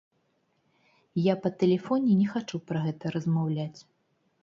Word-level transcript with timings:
Я 1.27 1.35
па 1.45 1.53
тэлефоне 1.65 2.17
не 2.25 2.29
хачу 2.35 2.63
пра 2.73 2.79
гэта 2.89 3.05
размаўляць. 3.21 3.79